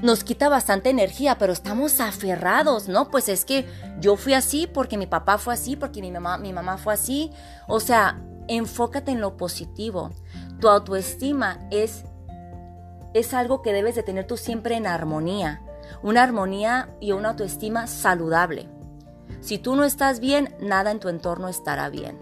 nos 0.01 0.23
quita 0.23 0.49
bastante 0.49 0.89
energía, 0.89 1.37
pero 1.37 1.53
estamos 1.53 1.99
aferrados, 1.99 2.87
¿no? 2.87 3.09
Pues 3.09 3.29
es 3.29 3.45
que 3.45 3.65
yo 3.99 4.15
fui 4.15 4.33
así 4.33 4.67
porque 4.67 4.97
mi 4.97 5.07
papá 5.07 5.37
fue 5.37 5.53
así, 5.53 5.75
porque 5.75 6.01
mi 6.01 6.11
mamá, 6.11 6.37
mi 6.37 6.53
mamá 6.53 6.77
fue 6.77 6.93
así. 6.93 7.31
O 7.67 7.79
sea, 7.79 8.21
enfócate 8.47 9.11
en 9.11 9.21
lo 9.21 9.37
positivo. 9.37 10.11
Tu 10.59 10.69
autoestima 10.69 11.67
es, 11.71 12.03
es 13.13 13.33
algo 13.33 13.61
que 13.61 13.73
debes 13.73 13.95
de 13.95 14.03
tener 14.03 14.27
tú 14.27 14.37
siempre 14.37 14.75
en 14.75 14.87
armonía. 14.87 15.61
Una 16.03 16.23
armonía 16.23 16.89
y 16.99 17.13
una 17.13 17.29
autoestima 17.29 17.87
saludable. 17.87 18.69
Si 19.39 19.57
tú 19.57 19.75
no 19.75 19.83
estás 19.83 20.19
bien, 20.19 20.55
nada 20.59 20.91
en 20.91 20.99
tu 20.99 21.09
entorno 21.09 21.47
estará 21.47 21.89
bien. 21.89 22.19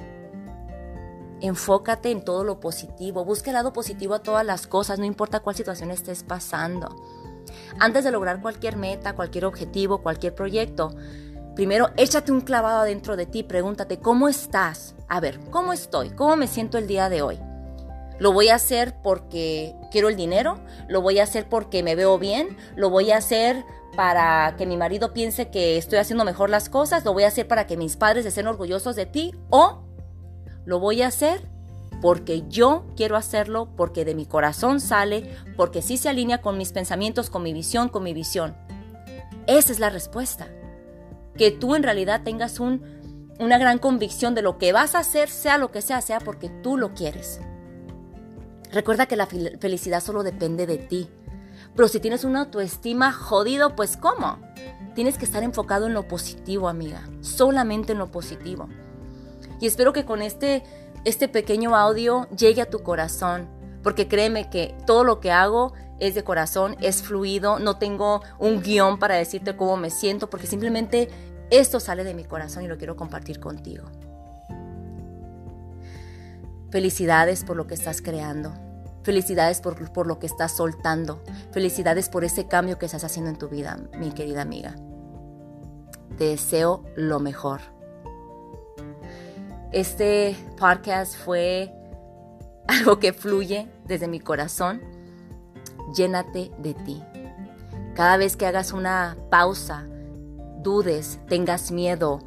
Enfócate 1.41 2.11
en 2.11 2.23
todo 2.23 2.43
lo 2.43 2.59
positivo. 2.59 3.25
Busca 3.25 3.49
el 3.49 3.55
lado 3.55 3.73
positivo 3.73 4.13
a 4.13 4.19
todas 4.19 4.45
las 4.45 4.67
cosas, 4.67 4.99
no 4.99 5.05
importa 5.05 5.41
cuál 5.41 5.55
situación 5.55 5.91
estés 5.91 6.23
pasando. 6.23 6.95
Antes 7.79 8.03
de 8.03 8.11
lograr 8.11 8.41
cualquier 8.41 8.77
meta, 8.77 9.15
cualquier 9.15 9.45
objetivo, 9.45 10.01
cualquier 10.01 10.33
proyecto, 10.33 10.95
primero 11.55 11.89
échate 11.97 12.31
un 12.31 12.41
clavado 12.41 12.79
adentro 12.79 13.15
de 13.15 13.25
ti, 13.25 13.43
pregúntate, 13.43 13.99
¿cómo 13.99 14.27
estás? 14.27 14.95
A 15.07 15.19
ver, 15.19 15.39
¿cómo 15.51 15.73
estoy? 15.73 16.09
¿Cómo 16.11 16.35
me 16.35 16.47
siento 16.47 16.77
el 16.77 16.87
día 16.87 17.09
de 17.09 17.21
hoy? 17.21 17.39
¿Lo 18.17 18.31
voy 18.31 18.47
a 18.47 18.55
hacer 18.55 18.95
porque 19.03 19.75
quiero 19.91 20.07
el 20.07 20.15
dinero? 20.15 20.59
¿Lo 20.87 21.01
voy 21.01 21.19
a 21.19 21.23
hacer 21.23 21.49
porque 21.49 21.83
me 21.83 21.95
veo 21.95 22.17
bien? 22.17 22.57
¿Lo 22.75 22.89
voy 22.89 23.11
a 23.11 23.17
hacer 23.17 23.65
para 23.95 24.55
que 24.57 24.65
mi 24.65 24.77
marido 24.77 25.13
piense 25.13 25.49
que 25.49 25.77
estoy 25.77 25.99
haciendo 25.99 26.23
mejor 26.23 26.49
las 26.49 26.69
cosas? 26.69 27.03
¿Lo 27.03 27.13
voy 27.13 27.23
a 27.23 27.27
hacer 27.27 27.47
para 27.47 27.67
que 27.67 27.75
mis 27.75 27.97
padres 27.97 28.25
estén 28.25 28.47
orgullosos 28.47 28.95
de 28.95 29.05
ti? 29.05 29.33
¿O 29.49 29.83
lo 30.65 30.79
voy 30.79 31.01
a 31.01 31.07
hacer 31.07 31.47
porque 32.01 32.43
yo 32.49 32.85
quiero 32.95 33.15
hacerlo, 33.15 33.69
porque 33.75 34.05
de 34.05 34.15
mi 34.15 34.25
corazón 34.25 34.79
sale, 34.79 35.35
porque 35.55 35.81
sí 35.81 35.97
se 35.97 36.09
alinea 36.09 36.41
con 36.41 36.57
mis 36.57 36.71
pensamientos, 36.71 37.29
con 37.29 37.41
mi 37.41 37.53
visión, 37.53 37.89
con 37.89 38.03
mi 38.03 38.13
visión. 38.13 38.55
Esa 39.47 39.71
es 39.71 39.79
la 39.79 39.89
respuesta. 39.89 40.47
Que 41.37 41.51
tú 41.51 41.75
en 41.75 41.83
realidad 41.83 42.21
tengas 42.23 42.59
una 42.59 43.57
gran 43.57 43.79
convicción 43.79 44.35
de 44.35 44.41
lo 44.41 44.57
que 44.57 44.73
vas 44.73 44.95
a 44.95 44.99
hacer, 44.99 45.29
sea 45.29 45.57
lo 45.57 45.71
que 45.71 45.81
sea, 45.81 46.01
sea 46.01 46.19
porque 46.19 46.49
tú 46.49 46.77
lo 46.77 46.93
quieres. 46.93 47.39
Recuerda 48.71 49.05
que 49.05 49.15
la 49.15 49.25
felicidad 49.25 50.01
solo 50.01 50.23
depende 50.23 50.67
de 50.67 50.77
ti. 50.77 51.09
Pero 51.75 51.87
si 51.87 51.99
tienes 51.99 52.23
una 52.23 52.41
autoestima 52.41 53.11
jodido, 53.11 53.75
pues 53.75 53.97
¿cómo? 53.97 54.39
Tienes 54.95 55.17
que 55.17 55.25
estar 55.25 55.43
enfocado 55.43 55.87
en 55.87 55.93
lo 55.93 56.07
positivo, 56.07 56.69
amiga. 56.69 57.09
Solamente 57.21 57.93
en 57.93 57.99
lo 57.99 58.11
positivo. 58.11 58.69
Y 59.59 59.67
espero 59.67 59.93
que 59.93 60.05
con 60.05 60.21
este, 60.21 60.63
este 61.03 61.27
pequeño 61.27 61.75
audio 61.75 62.27
llegue 62.29 62.61
a 62.61 62.69
tu 62.69 62.83
corazón. 62.83 63.47
Porque 63.83 64.07
créeme 64.07 64.49
que 64.49 64.75
todo 64.85 65.03
lo 65.03 65.19
que 65.19 65.31
hago 65.31 65.73
es 65.99 66.15
de 66.15 66.23
corazón, 66.23 66.75
es 66.81 67.03
fluido. 67.03 67.59
No 67.59 67.77
tengo 67.77 68.21
un 68.39 68.61
guion 68.61 68.99
para 68.99 69.15
decirte 69.15 69.55
cómo 69.55 69.77
me 69.77 69.89
siento. 69.89 70.29
Porque 70.29 70.47
simplemente 70.47 71.09
esto 71.49 71.79
sale 71.79 72.03
de 72.03 72.13
mi 72.13 72.23
corazón 72.23 72.63
y 72.63 72.67
lo 72.67 72.77
quiero 72.77 72.95
compartir 72.95 73.39
contigo. 73.39 73.85
Felicidades 76.71 77.43
por 77.43 77.55
lo 77.55 77.67
que 77.67 77.75
estás 77.75 78.01
creando. 78.01 78.53
Felicidades 79.03 79.61
por, 79.61 79.91
por, 79.93 80.07
lo 80.07 80.17
que 80.17 80.25
estás 80.25 80.51
soltando. 80.51 81.23
Felicidades 81.51 82.09
por 82.09 82.23
ese 82.25 82.47
cambio 82.47 82.79
que 82.79 82.87
estás 82.87 83.03
haciendo 83.03 83.29
en 83.29 83.37
tu 83.37 83.47
vida, 83.47 83.77
mi 83.97 84.11
querida 84.11 84.41
amiga. 84.41 84.75
Te 86.17 86.25
deseo 86.25 86.83
lo 86.95 87.19
mejor. 87.19 87.74
Este 89.75 90.37
podcast 90.57 91.17
fue 91.17 91.69
algo 92.65 92.97
que 92.97 93.11
fluye 93.11 93.67
desde 93.83 94.07
mi 94.07 94.21
corazón. 94.21 94.81
Llénate 95.93 96.49
de 96.59 96.73
ti. 96.73 97.03
Cada 97.93 98.15
vez 98.15 98.37
que 98.37 98.45
hagas 98.45 98.71
una 98.71 99.17
pausa, 99.29 99.85
dudes, 100.63 101.19
tengas 101.27 101.73
miedo, 101.73 102.21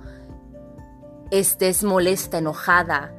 estés 1.31 1.85
molesta, 1.85 2.37
enojada, 2.37 3.15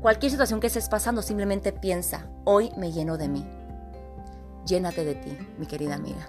cualquier 0.00 0.32
situación 0.32 0.58
que 0.58 0.66
estés 0.66 0.88
pasando, 0.88 1.22
simplemente 1.22 1.72
piensa, 1.72 2.26
hoy 2.42 2.72
me 2.76 2.90
lleno 2.90 3.16
de 3.16 3.28
mí. 3.28 3.46
Llénate 4.66 5.04
de 5.04 5.14
ti, 5.14 5.38
mi 5.56 5.66
querida 5.66 5.94
amiga. 5.94 6.28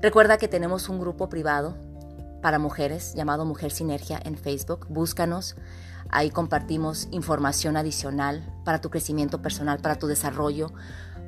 Recuerda 0.00 0.38
que 0.38 0.46
tenemos 0.46 0.88
un 0.88 1.00
grupo 1.00 1.28
privado 1.28 1.74
para 2.44 2.58
mujeres 2.58 3.14
llamado 3.14 3.46
Mujer 3.46 3.72
Sinergia 3.72 4.20
en 4.22 4.36
Facebook. 4.36 4.86
Búscanos. 4.90 5.56
Ahí 6.10 6.28
compartimos 6.28 7.08
información 7.10 7.74
adicional 7.78 8.54
para 8.66 8.82
tu 8.82 8.90
crecimiento 8.90 9.40
personal, 9.40 9.78
para 9.78 9.98
tu 9.98 10.08
desarrollo, 10.08 10.70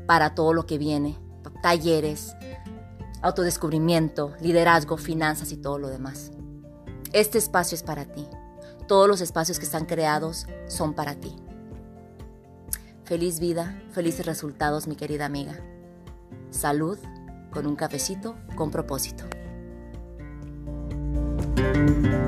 para 0.07 0.35
todo 0.35 0.53
lo 0.53 0.67
que 0.67 0.77
viene, 0.77 1.19
talleres, 1.63 2.37
autodescubrimiento, 3.23 4.35
liderazgo, 4.43 4.99
finanzas 4.99 5.53
y 5.53 5.57
todo 5.57 5.79
lo 5.79 5.89
demás. 5.89 6.33
Este 7.15 7.39
espacio 7.39 7.77
es 7.77 7.83
para 7.83 8.05
ti. 8.05 8.29
Todos 8.87 9.09
los 9.09 9.23
espacios 9.23 9.59
que 9.59 9.65
están 9.65 9.87
creados 9.87 10.47
son 10.67 10.93
para 10.93 11.15
ti. 11.15 11.35
Feliz 13.05 13.41
vida, 13.41 13.83
felices 13.91 14.27
resultados, 14.27 14.87
mi 14.87 14.97
querida 14.97 15.25
amiga. 15.25 15.59
Salud 16.51 16.99
con 17.55 17.67
un 17.67 17.75
cafecito 17.75 18.37
con 18.55 18.71
propósito. 18.71 19.25
Thank 21.75 22.07
you. 22.07 22.26